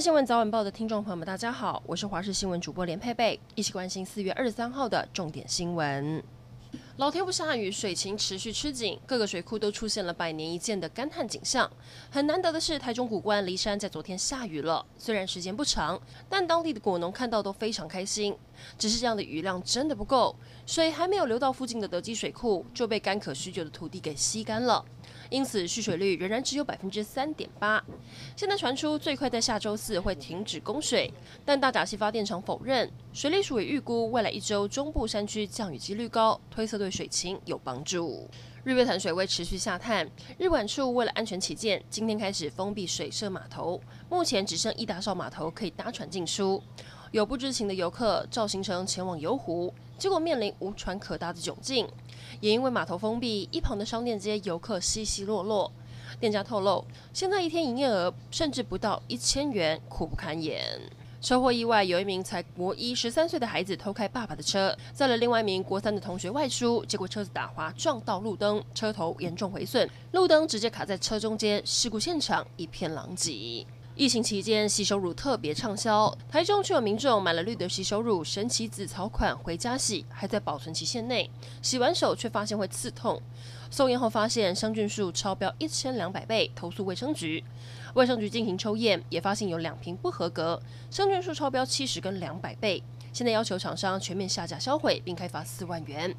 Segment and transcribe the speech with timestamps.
[0.00, 6.22] 新闻早晚报的听众朋友们，大家好，我是华视新闻主播连佩佩，一起关心四月二十三号的重点新闻。
[6.98, 11.68] 老天不下雨，水情持续吃紧，各个水库都出现了百年一见的干旱景象。
[12.10, 18.36] 很难得的是，台中古关离山在昨天下雨了，虽然时间不长，但当地的果农看到都非常开心。
[18.78, 24.84] 只是这样的雨量真的不够，水还没有流到附近的德基水库，就被干渴许久的土地给吸干了。
[25.30, 27.84] 因此，蓄水率仍然只有百分之三点八。
[28.36, 31.12] 现在传出最快在下周四会停止供水，
[31.44, 32.90] 但大甲溪发电厂否认。
[33.12, 38.28] 水利署也预估未来一周中部山区降雨几率高，推测对水情有帮助。
[38.64, 46.62] 日月潭水位持续下探，日管处为了安全起见，今天开始封闭水社码头，目前只剩一大哨码头可以搭船进出。
[47.10, 51.88] 有不知情的游客照行程前往游湖，结果面临无船可搭的窘境。
[52.40, 55.70] 也因为码头封闭，一旁的商店街游客稀稀落落。
[56.18, 60.80] 店家透露，现在一天营业额甚至不到一千元，苦不堪言。
[61.20, 73.66] 车祸意外，有一名才国一十三岁的孩子偷开爸爸的车，载了另外一名国三的同学外出，结果车子打滑撞到路灯，车头严重毁损，路灯直接卡在车中间，事故现场一片狼藉。
[73.98, 76.16] 疫情期间，洗手乳特别畅销。
[76.30, 81.28] 台中却有民众买了绿的洗手乳，神奇紫草款回家洗，还在保存期限内，
[81.60, 83.20] 洗完手却发现会刺痛。
[83.72, 87.42] 送验后发现香菌数超标一千两百倍，投诉卫生局。
[87.94, 90.62] 卫生局进行抽验，也发现有两瓶不合格，
[90.92, 92.80] 香菌数超标七十跟两百倍。
[93.18, 96.14] 现在要求厂商全面下架销毁，并开罚四万元。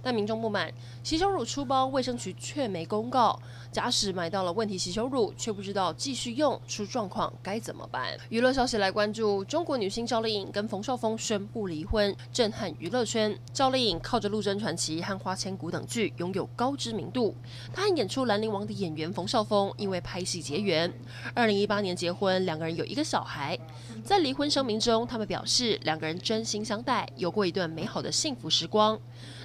[0.00, 3.36] 但民众不满，洗手乳出包，卫生局却没公告。
[3.72, 8.16] 假使买到了问题洗手乳，却不知道继续用，出状况该怎么办？
[8.28, 13.36] 娱乐消息来关注：中国女星赵丽颖跟冯绍峰宣布离婚，震撼娱乐圈。
[13.52, 17.34] 赵丽颖靠着《陆贞传奇》和《花千骨》等剧拥有高知名度，
[17.72, 20.92] 她和演出《兰陵王》的演员冯绍峰因为拍戏结缘，
[21.34, 23.58] 二零一八年结婚，两个人有一个小孩。
[24.04, 28.98] 在离婚声明中，他们表示两个人真心相待，有过一段美好的幸福时光。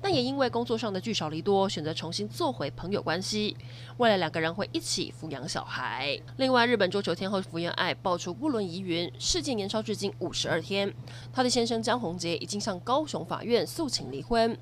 [0.00, 3.56] 但也因为工作上的聚少离多，选择重新做回朋友关系。
[3.96, 6.20] 未来两个人会一起抚养小孩。
[6.36, 10.92] 另外，日本桌球天后福原爱爆出不伦疑云，事件延烧至今五十二天。
[11.32, 14.56] 她的先生江宏杰已经向高雄法院诉请离婚。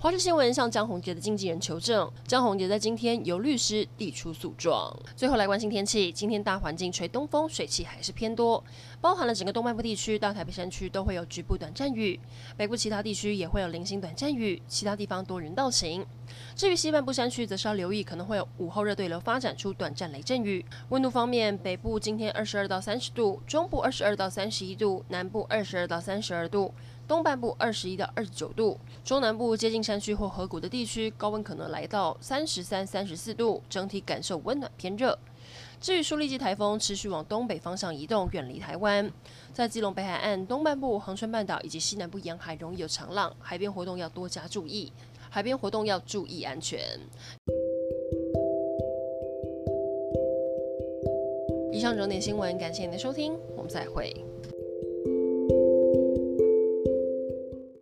[0.00, 4.96] 华视新闻向江宏杰的经纪人求证，江宏杰在今天由律师递出诉状。
[5.16, 8.62] 最后来关心天气，今天大环境吹东风，水气还是偏多，
[9.00, 12.18] 包含了整个东半部地区、到台北山区都会有局部短暂雨，
[12.56, 16.06] 北部其他地区也会有零星短暂雨，其他地方多云到晴。
[16.54, 20.64] 至于西半部山区，则是要留意可能会有午后热对流发展出短暂雷阵雨。
[20.90, 26.72] 温度方面，北部今天二十二到三十度，中部二十二到三十一度，南部二十二到三十二度。
[27.08, 35.18] 东半部二十一到二十九度，中南部接近山区或河谷的地区，高温可能来到三十三、三十四度，整体感受温暖偏热。
[35.80, 39.10] 至于舒力基台风持续往东北方向移动，远离台湾，
[39.54, 44.92] 在基隆北海岸东半部、恒春半岛以及西南部沿海容易有长浪，海边活动要多加注意，
[45.30, 46.78] 海边活动要注意安全。
[51.72, 54.14] 以上整点新闻，感谢您的收听，我们再会。